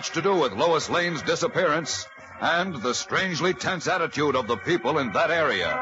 [0.00, 2.06] Much to do with Lois Lane's disappearance
[2.40, 5.76] and the strangely tense attitude of the people in that area.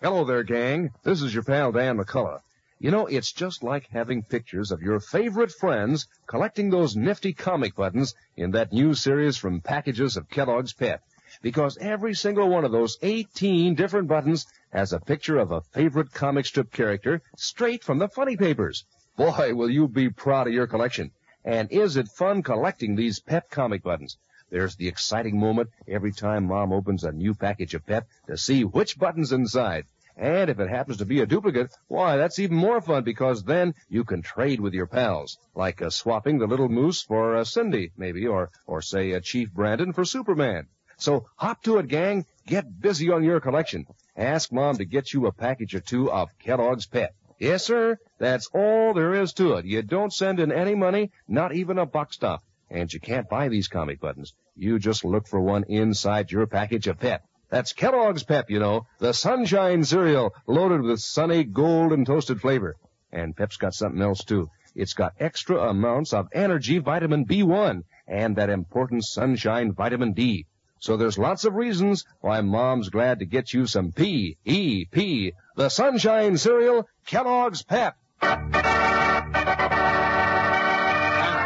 [0.00, 0.88] Hello there, gang.
[1.02, 2.40] This is your pal Dan McCullough.
[2.78, 7.76] You know, it's just like having pictures of your favorite friends collecting those nifty comic
[7.76, 11.02] buttons in that new series from packages of Kellogg's Pep.
[11.42, 16.12] Because every single one of those 18 different buttons has a picture of a favorite
[16.12, 18.84] comic strip character straight from the funny papers.
[19.16, 21.10] Boy, will you be proud of your collection.
[21.44, 24.18] And is it fun collecting these Pep comic buttons?
[24.50, 28.64] There's the exciting moment every time Mom opens a new package of Pep to see
[28.64, 29.86] which button's inside.
[30.16, 33.74] And if it happens to be a duplicate, why, that's even more fun because then
[33.88, 35.38] you can trade with your pals.
[35.54, 39.52] Like uh, swapping the little moose for uh, Cindy, maybe, or, or say uh, Chief
[39.52, 40.66] Brandon for Superman.
[40.96, 42.26] So hop to it, gang.
[42.48, 43.84] Get busy on your collection.
[44.16, 47.14] Ask Mom to get you a package or two of Kellogg's Pep.
[47.38, 47.98] Yes, sir.
[48.18, 49.66] That's all there is to it.
[49.66, 52.42] You don't send in any money, not even a buck stop.
[52.70, 54.32] And you can't buy these comic buttons.
[54.56, 57.22] You just look for one inside your package of Pep.
[57.50, 62.76] That's Kellogg's Pep, you know, the sunshine cereal loaded with sunny gold and toasted flavor.
[63.12, 64.48] And Pep's got something else too.
[64.74, 70.46] It's got extra amounts of energy vitamin B1 and that important sunshine vitamin D.
[70.80, 76.38] So there's lots of reasons why Mom's glad to get you some P-E-P, the sunshine
[76.38, 77.96] cereal, Kellogg's Pep.
[78.22, 78.52] And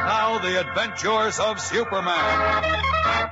[0.07, 3.31] now, The Adventures of Superman.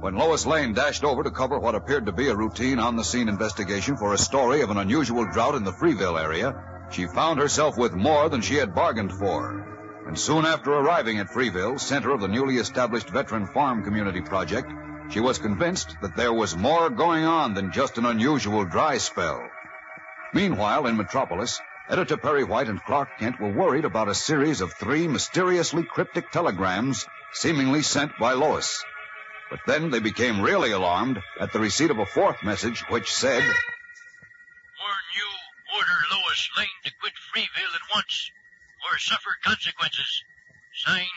[0.00, 3.04] When Lois Lane dashed over to cover what appeared to be a routine on the
[3.04, 6.54] scene investigation for a story of an unusual drought in the Freeville area,
[6.90, 10.02] she found herself with more than she had bargained for.
[10.06, 14.72] And soon after arriving at Freeville, center of the newly established Veteran Farm Community Project,
[15.10, 19.48] she was convinced that there was more going on than just an unusual dry spell.
[20.32, 24.72] Meanwhile, in Metropolis, Editor Perry White and Clark Kent were worried about a series of
[24.72, 28.84] three mysteriously cryptic telegrams seemingly sent by Lois.
[29.50, 33.42] But then they became really alarmed at the receipt of a fourth message which said,
[33.42, 33.56] Warn
[35.16, 35.28] you,
[35.74, 38.30] order Lois Lane to quit Freeville at once,
[38.88, 40.22] or suffer consequences.
[40.72, 41.08] Signed,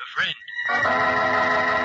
[0.00, 1.75] a friend.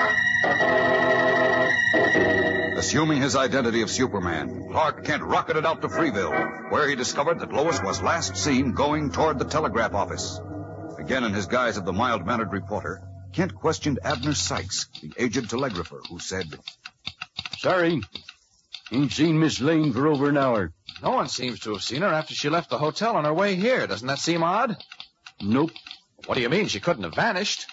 [2.82, 7.52] Assuming his identity of Superman, Clark Kent rocketed out to Freeville, where he discovered that
[7.52, 10.40] Lois was last seen going toward the telegraph office.
[10.98, 13.00] Again in his guise of the mild-mannered reporter,
[13.32, 16.58] Kent questioned Abner Sykes, the aged telegrapher, who said,
[17.58, 18.00] Sorry.
[18.90, 20.72] Ain't seen Miss Lane for over an hour.
[21.04, 23.54] No one seems to have seen her after she left the hotel on her way
[23.54, 23.86] here.
[23.86, 24.76] Doesn't that seem odd?
[25.40, 25.70] Nope.
[26.26, 26.66] What do you mean?
[26.66, 27.64] She couldn't have vanished.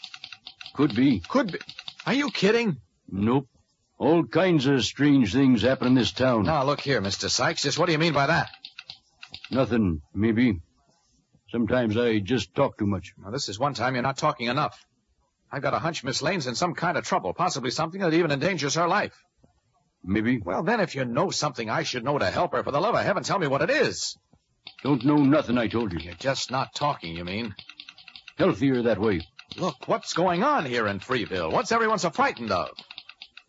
[0.75, 1.19] Could be.
[1.27, 1.59] Could be.
[2.05, 2.77] Are you kidding?
[3.11, 3.47] Nope.
[3.99, 6.43] All kinds of strange things happen in this town.
[6.43, 7.29] Now, look here, Mr.
[7.29, 7.63] Sykes.
[7.63, 8.49] Just what do you mean by that?
[9.51, 10.61] Nothing, maybe.
[11.51, 13.13] Sometimes I just talk too much.
[13.21, 14.85] Now, this is one time you're not talking enough.
[15.51, 18.31] I've got a hunch Miss Lane's in some kind of trouble, possibly something that even
[18.31, 19.13] endangers her life.
[20.01, 20.39] Maybe.
[20.39, 22.95] Well, then, if you know something I should know to help her, for the love
[22.95, 24.15] of heaven, tell me what it is.
[24.81, 25.99] Don't know nothing, I told you.
[25.99, 27.53] You're just not talking, you mean?
[28.37, 29.27] Healthier that way.
[29.57, 31.51] Look, what's going on here in Freeville?
[31.51, 32.69] What's everyone so frightened of?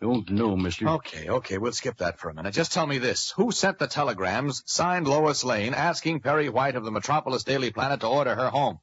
[0.00, 0.88] Don't know, mister.
[0.88, 2.54] Okay, okay, we'll skip that for a minute.
[2.54, 3.32] Just tell me this.
[3.36, 8.00] Who sent the telegrams, signed Lois Lane, asking Perry White of the Metropolis Daily Planet
[8.00, 8.78] to order her home?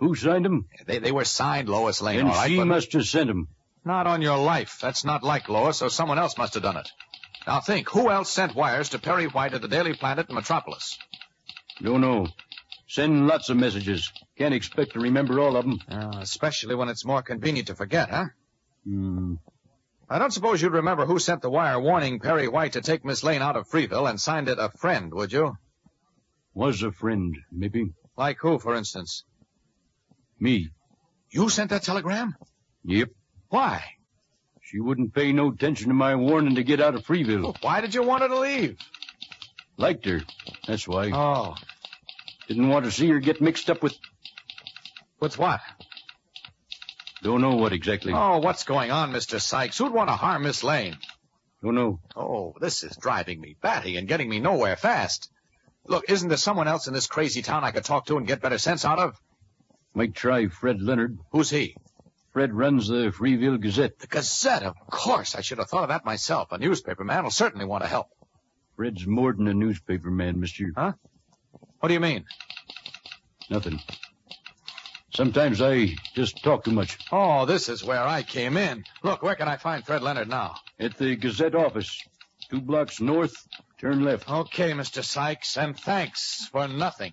[0.00, 0.66] Who signed them?
[0.86, 3.48] They, they were signed Lois Lane, And all right, she but must have sent them.
[3.84, 4.78] not on your life.
[4.80, 6.88] That's not like Lois, so someone else must have done it.
[7.46, 10.98] Now think, who else sent wires to Perry White of the Daily Planet in Metropolis?
[11.82, 12.28] Don't know.
[12.88, 14.10] Send lots of messages.
[14.38, 15.78] Can't expect to remember all of them.
[15.88, 18.26] Uh, especially when it's more convenient to forget, huh?
[18.84, 19.34] Hmm.
[20.12, 23.24] I don't suppose you'd remember who sent the wire warning Perry White to take Miss
[23.24, 25.56] Lane out of Freeville and signed it a friend, would you?
[26.52, 27.94] Was a friend, maybe.
[28.14, 29.24] Like who, for instance?
[30.38, 30.68] Me.
[31.30, 32.36] You sent that telegram?
[32.84, 33.08] Yep.
[33.48, 33.82] Why?
[34.60, 37.56] She wouldn't pay no attention to my warning to get out of Freeville.
[37.62, 38.76] Why did you want her to leave?
[39.78, 40.20] Liked her.
[40.68, 41.10] That's why.
[41.10, 41.54] Oh.
[42.48, 43.96] Didn't want to see her get mixed up with.
[45.20, 45.60] With what?
[47.22, 48.12] Don't know what exactly.
[48.12, 49.40] Oh, what's going on, Mr.
[49.40, 49.78] Sykes?
[49.78, 50.96] Who'd want to harm Miss Lane?
[51.62, 52.00] Don't know.
[52.16, 55.30] Oh, this is driving me batty and getting me nowhere fast.
[55.86, 58.40] Look, isn't there someone else in this crazy town I could talk to and get
[58.42, 59.20] better sense out of?
[59.94, 61.18] Might try Fred Leonard.
[61.30, 61.76] Who's he?
[62.32, 63.98] Fred runs the Freeville Gazette.
[64.00, 65.36] The Gazette, of course.
[65.36, 66.50] I should have thought of that myself.
[66.50, 68.08] A newspaper man will certainly want to help.
[68.74, 70.72] Fred's more than a newspaper man, mister.
[70.74, 70.94] Huh?
[71.78, 72.24] What do you mean?
[73.50, 73.80] Nothing.
[75.14, 76.98] Sometimes I just talk too much.
[77.12, 78.84] Oh, this is where I came in.
[79.02, 80.56] Look, where can I find Fred Leonard now?
[80.80, 82.02] At the Gazette office.
[82.50, 83.34] Two blocks north,
[83.78, 84.28] turn left.
[84.28, 85.04] Okay, Mr.
[85.04, 87.12] Sykes, and thanks for nothing.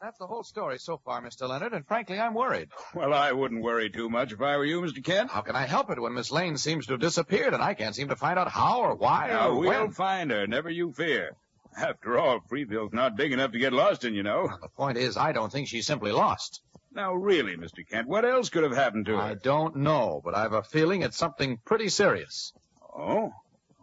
[0.00, 1.46] That's the whole story so far, Mr.
[1.46, 2.70] Leonard, and frankly, I'm worried.
[2.94, 5.04] Well, I wouldn't worry too much if I were you, Mr.
[5.04, 5.30] Kent.
[5.30, 7.94] How can I help it when Miss Lane seems to have disappeared and I can't
[7.94, 9.90] seem to find out how or why Now, or we'll when?
[9.90, 11.32] find her, never you fear.
[11.76, 14.48] After all, Freeville's not big enough to get lost in, you know.
[14.62, 16.62] The point is, I don't think she's simply lost.
[16.92, 17.86] Now, really, Mr.
[17.88, 19.22] Kent, what else could have happened to her?
[19.22, 22.52] I don't know, but I've a feeling it's something pretty serious.
[22.96, 23.32] Oh?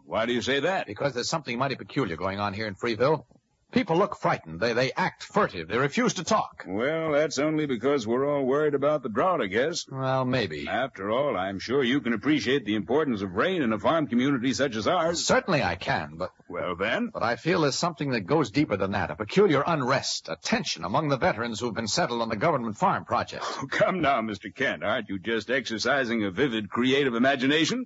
[0.04, 0.88] Why do you say that?
[0.88, 3.25] Because there's something mighty peculiar going on here in Freeville.
[3.74, 4.62] People look frightened.
[4.62, 5.68] They they act furtive.
[5.68, 6.64] They refuse to talk.
[6.66, 9.86] Well, that's only because we're all worried about the drought, I guess.
[9.92, 10.68] Well, maybe.
[10.69, 14.54] After all, I'm sure you can appreciate the importance of rain in a farm community
[14.54, 15.25] such as ours.
[15.25, 17.10] Certainly I can, but Well, then.
[17.14, 19.12] but I feel there's something that goes deeper than that.
[19.12, 23.04] A peculiar unrest, a tension among the veterans who've been settled on the government farm
[23.04, 23.44] project.
[23.46, 24.54] Oh, come now, Mr.
[24.54, 24.84] Kent.
[24.84, 27.86] Aren't you just exercising a vivid, creative imagination?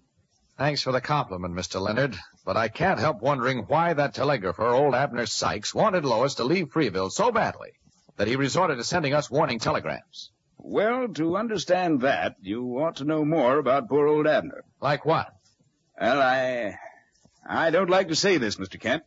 [0.58, 1.82] Thanks for the compliment, Mr.
[1.82, 2.16] Leonard.
[2.46, 6.70] But I can't help wondering why that telegrapher, old Abner Sykes, wanted Lois to leave
[6.70, 7.72] Freeville so badly
[8.18, 10.32] that he resorted to sending us warning telegrams.
[10.58, 14.64] Well, to understand that, you ought to know more about poor old Abner.
[14.80, 15.34] Like what?
[16.00, 16.78] Well, I.
[17.48, 18.80] I don't like to say this, Mr.
[18.80, 19.04] Kent.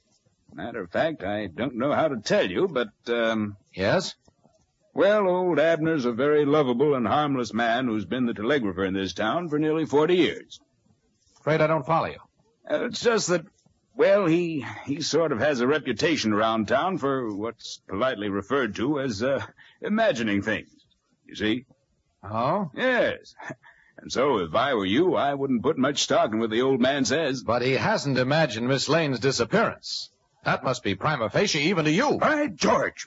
[0.53, 3.57] Matter of fact, I don't know how to tell you, but, um.
[3.73, 4.15] Yes?
[4.93, 9.13] Well, old Abner's a very lovable and harmless man who's been the telegrapher in this
[9.13, 10.61] town for nearly 40 years.
[11.45, 12.21] Afraid I don't follow you.
[12.71, 13.45] Uh, it's just that,
[13.95, 18.99] well, he he sort of has a reputation around town for what's politely referred to
[18.99, 19.45] as uh,
[19.83, 20.71] imagining things.
[21.27, 21.67] You see?
[22.23, 22.71] Oh?
[22.75, 23.35] Yes.
[23.99, 26.81] And so, if I were you, I wouldn't put much stock in what the old
[26.81, 27.43] man says.
[27.43, 30.11] But he hasn't imagined Miss Lane's disappearance.
[30.47, 32.17] That must be prima facie even to you.
[32.17, 33.05] By George!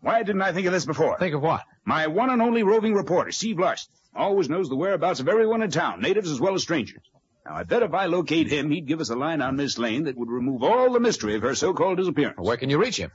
[0.00, 1.18] Why didn't I think of this before?
[1.18, 1.64] Think of what?
[1.84, 5.72] My one and only roving reporter, Steve Larson, always knows the whereabouts of everyone in
[5.72, 7.02] town, natives as well as strangers.
[7.46, 10.04] Now, I bet if I locate him, he'd give us a line on Miss Lane
[10.04, 12.38] that would remove all the mystery of her so-called disappearance.
[12.38, 13.10] Where can you reach him?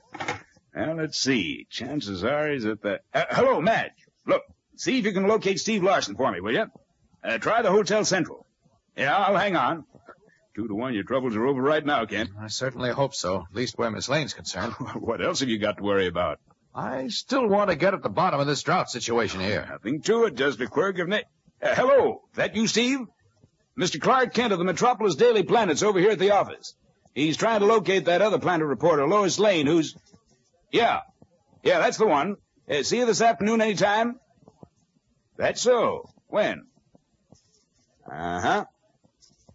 [0.75, 1.67] Well, let's see.
[1.69, 2.99] Chances are he's at the...
[3.13, 3.91] Uh, hello, Madge.
[4.25, 4.41] Look,
[4.75, 6.65] see if you can locate Steve Larson for me, will you?
[7.23, 8.45] Uh, try the Hotel Central.
[8.97, 9.85] Yeah, I'll hang on.
[10.55, 12.29] Two to one, your troubles are over right now, Kent.
[12.39, 14.73] I certainly hope so, at least where Miss Lane's concerned.
[14.95, 16.39] what else have you got to worry about?
[16.73, 19.67] I still want to get at the bottom of this drought situation here.
[19.69, 21.19] Nothing to it, just a quirk of na-
[21.61, 22.99] uh, hello, that you, Steve?
[23.79, 23.99] Mr.
[23.99, 26.75] Clark Kent of the Metropolis Daily Planet's over here at the office.
[27.13, 29.95] He's trying to locate that other Planet reporter, Lois Lane, who's...
[30.71, 31.01] Yeah.
[31.63, 32.35] Yeah, that's the one.
[32.69, 34.19] Uh, see you this afternoon any time?
[35.37, 36.09] That's so.
[36.27, 36.63] When?
[38.11, 38.65] Uh-huh.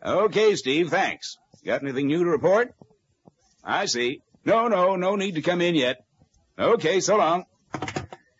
[0.05, 1.37] Okay, Steve, thanks.
[1.65, 2.75] Got anything new to report?
[3.63, 4.23] I see.
[4.45, 6.05] No, no, no need to come in yet.
[6.59, 7.45] Okay, so long.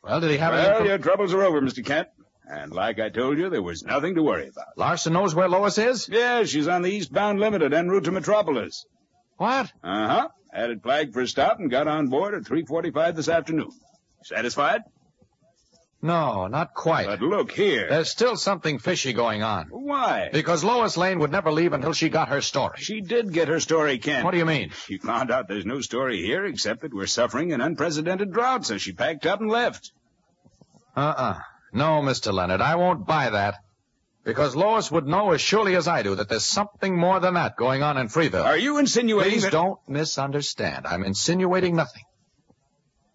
[0.03, 0.89] Well, did he have Well, any...
[0.89, 1.85] your troubles are over, Mr.
[1.85, 2.09] Kent.
[2.53, 4.77] And like I told you, there was nothing to worry about.
[4.77, 6.09] Larson knows where Lois is?
[6.09, 8.87] Yeah, she's on the eastbound limited en route to Metropolis.
[9.37, 9.73] What?
[9.85, 10.29] Uh-huh.
[10.53, 13.71] Had it flagged for a stop and got on board at 3.45 this afternoon.
[14.25, 14.83] Satisfied?
[16.03, 17.07] No, not quite.
[17.07, 17.87] But look here.
[17.89, 19.67] There's still something fishy going on.
[19.71, 20.31] Why?
[20.33, 22.79] Because Lois Lane would never leave until she got her story.
[22.79, 24.25] She did get her story, Kent.
[24.25, 24.71] What do you mean?
[24.87, 28.79] She found out there's no story here except that we're suffering an unprecedented drought, so
[28.79, 29.93] she packed up and left.
[30.97, 31.39] Uh-uh.
[31.73, 32.33] No, Mr.
[32.33, 33.57] Leonard, I won't buy that.
[34.23, 37.57] Because Lois would know as surely as I do that there's something more than that
[37.57, 38.45] going on in Freeville.
[38.45, 39.53] Are you insinuating Please that...
[39.53, 40.87] don't misunderstand.
[40.87, 42.05] I'm insinuating nothing.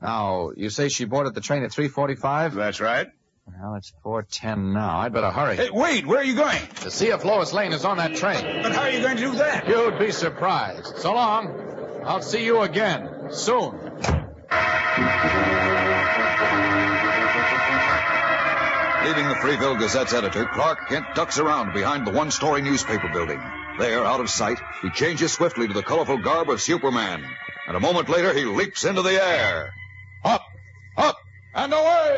[0.02, 2.54] Now, you say she boarded the train at 3.45?
[2.54, 3.08] That's right.
[3.48, 5.00] Well, it's 4.10 now.
[5.00, 5.56] I'd better hurry.
[5.56, 6.62] Hey, wait, where are you going?
[6.82, 8.44] To see if Lois Lane is on that train.
[8.64, 9.68] But how are you going to do that?
[9.68, 10.98] You'd be surprised.
[10.98, 12.02] So long.
[12.04, 13.30] I'll see you again.
[13.32, 13.80] Soon.
[19.06, 23.40] Leaving the Freeville Gazette's editor, Clark Kent ducks around behind the one story newspaper building.
[23.78, 27.24] There, out of sight, he changes swiftly to the colorful garb of Superman.
[27.68, 29.72] And a moment later, he leaps into the air.
[30.24, 30.42] Up,
[30.98, 31.20] up,
[31.54, 32.18] and away!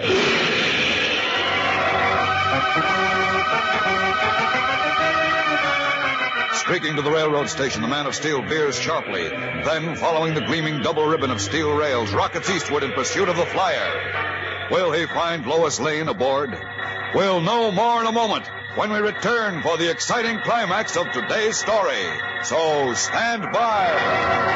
[6.53, 9.27] Streaking to the railroad station, the man of steel veers sharply.
[9.27, 13.45] Then, following the gleaming double ribbon of steel rails, rockets eastward in pursuit of the
[13.45, 14.36] flyer.
[14.69, 16.57] Will he find Lois Lane aboard?
[17.15, 18.45] We'll know more in a moment
[18.75, 22.03] when we return for the exciting climax of today's story.
[22.43, 24.47] So stand by.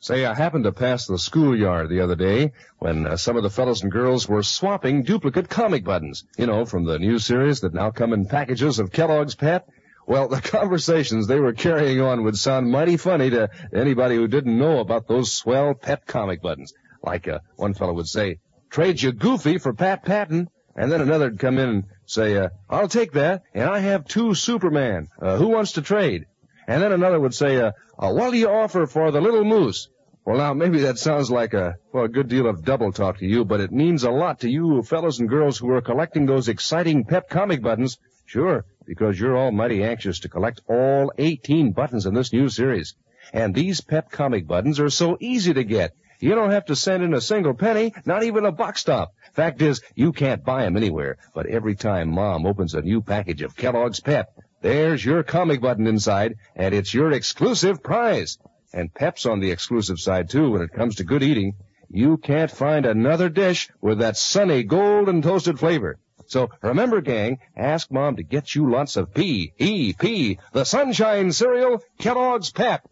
[0.00, 3.50] Say, I happened to pass the schoolyard the other day when uh, some of the
[3.50, 6.24] fellows and girls were swapping duplicate comic buttons.
[6.38, 9.68] You know, from the new series that now come in packages of Kellogg's Pep.
[10.06, 14.56] Well, the conversations they were carrying on would sound mighty funny to anybody who didn't
[14.56, 16.72] know about those swell Pep comic buttons.
[17.02, 18.38] Like uh, one fellow would say,
[18.70, 20.48] trade you Goofy for Pat Patton.
[20.78, 24.34] And then another'd come in and say, uh, I'll take that, and I have two
[24.34, 25.08] Superman.
[25.20, 26.26] Uh, who wants to trade?
[26.68, 29.88] And then another would say, uh, uh, what do you offer for the little moose?
[30.26, 33.26] Well, now, maybe that sounds like a, well, a good deal of double talk to
[33.26, 36.48] you, but it means a lot to you fellows and girls who are collecting those
[36.48, 37.96] exciting pep comic buttons.
[38.26, 42.96] Sure, because you're all mighty anxious to collect all 18 buttons in this new series.
[43.32, 45.92] And these pep comic buttons are so easy to get.
[46.20, 49.12] You don't have to send in a single penny, not even a box stop.
[49.32, 53.42] Fact is, you can't buy 'em anywhere, but every time Mom opens a new package
[53.42, 54.28] of Kellogg's Pep,
[54.62, 58.38] there's your comic button inside, and it's your exclusive prize.
[58.72, 61.54] And Pep's on the exclusive side too when it comes to good eating.
[61.88, 65.98] You can't find another dish with that sunny golden toasted flavor.
[66.26, 71.30] So remember, gang, ask Mom to get you lots of P, E, P, the Sunshine
[71.30, 72.82] Cereal, Kellogg's Pep.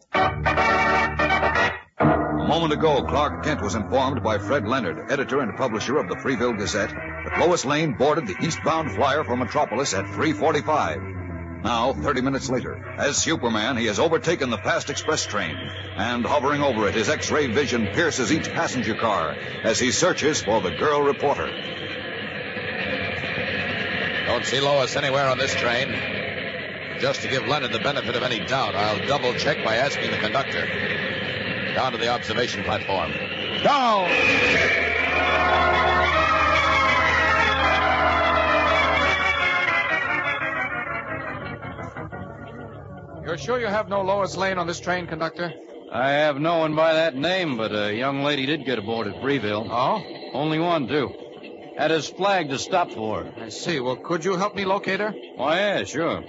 [2.45, 6.17] A moment ago, Clark Kent was informed by Fred Leonard, editor and publisher of the
[6.17, 11.01] Freeville Gazette, that Lois Lane boarded the eastbound flyer for Metropolis at 345.
[11.65, 15.57] Now, 30 minutes later, as Superman, he has overtaken the fast express train,
[15.97, 20.61] and hovering over it, his X-ray vision pierces each passenger car as he searches for
[20.61, 21.51] the girl reporter.
[24.27, 25.89] Don't see Lois anywhere on this train.
[27.01, 30.19] Just to give Leonard the benefit of any doubt, I'll double check by asking the
[30.19, 31.14] conductor.
[31.75, 33.11] Down to the observation platform.
[33.65, 34.09] Down!
[43.25, 45.53] You're sure you have no Lois Lane on this train, conductor?
[45.91, 49.17] I have no one by that name, but a young lady did get aboard at
[49.17, 49.67] Freeville.
[49.69, 50.03] Oh?
[50.33, 51.13] Only one, too.
[51.77, 53.27] Had his flag to stop for.
[53.37, 53.81] I see.
[53.81, 55.13] Well, could you help me locate her?
[55.35, 56.23] Why, yeah, sure.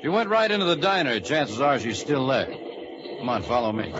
[0.00, 1.18] She went right into the diner.
[1.18, 2.46] Chances are she's still there.
[3.18, 3.92] Come on, follow me.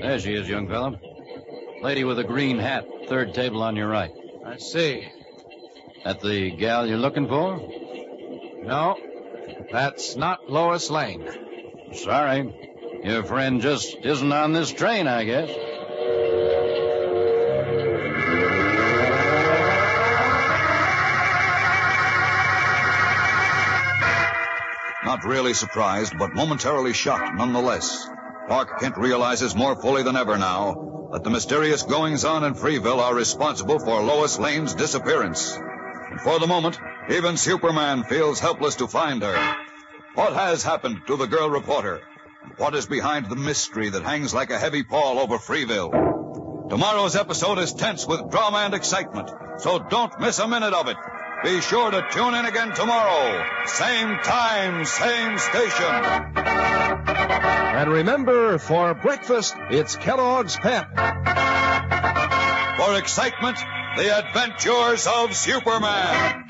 [0.00, 0.98] There she is, young fellow.
[1.82, 4.12] Lady with a green hat, third table on your right.
[4.46, 5.06] I see.
[6.04, 7.56] That the gal you're looking for?
[8.62, 8.96] No,
[9.70, 11.28] that's not Lois Lane.
[11.92, 13.00] Sorry.
[13.04, 15.50] Your friend just isn't on this train, I guess.
[25.16, 28.06] Not really surprised, but momentarily shocked nonetheless.
[28.48, 33.00] Clark Kent realizes more fully than ever now that the mysterious goings on in Freeville
[33.00, 35.56] are responsible for Lois Lane's disappearance.
[35.56, 39.56] And for the moment, even Superman feels helpless to find her.
[40.16, 42.02] What has happened to the girl reporter?
[42.58, 46.68] What is behind the mystery that hangs like a heavy pall over Freeville?
[46.68, 49.30] Tomorrow's episode is tense with drama and excitement,
[49.60, 50.98] so don't miss a minute of it.
[51.44, 53.44] Be sure to tune in again tomorrow.
[53.66, 55.84] Same time, same station.
[57.76, 60.88] And remember, for breakfast, it's Kellogg's Pep.
[62.78, 63.58] For excitement,
[63.96, 66.46] the adventures of Superman.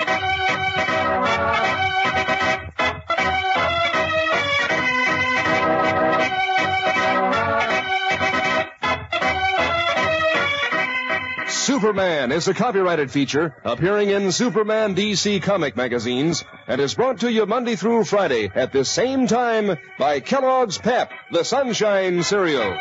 [11.49, 17.31] Superman is a copyrighted feature appearing in Superman DC comic magazines and is brought to
[17.31, 22.77] you Monday through Friday at this same time by Kellogg's Pep, the Sunshine Cereal.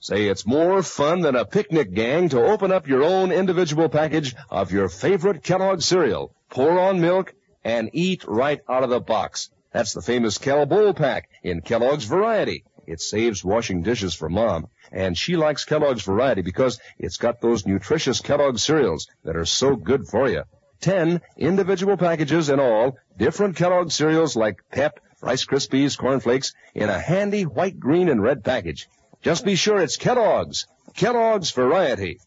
[0.00, 4.34] Say it's more fun than a picnic gang to open up your own individual package
[4.50, 9.50] of your favorite Kellogg cereal, pour on milk, and eat right out of the box.
[9.72, 12.64] That's the famous Kel-Bowl-Pac in Kellogg's Variety.
[12.90, 14.66] It saves washing dishes for mom.
[14.90, 19.76] And she likes Kellogg's Variety because it's got those nutritious Kellogg cereals that are so
[19.76, 20.42] good for you.
[20.80, 26.88] Ten individual packages in all, different Kellogg cereals like Pep, Rice Krispies, Corn Flakes, in
[26.88, 28.88] a handy white, green, and red package.
[29.22, 30.66] Just be sure it's Kellogg's.
[30.96, 32.18] Kellogg's Variety.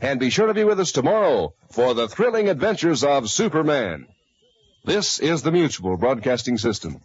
[0.00, 4.06] And be sure to be with us tomorrow for the thrilling adventures of Superman.
[4.84, 7.00] This is the Mutual Broadcasting System.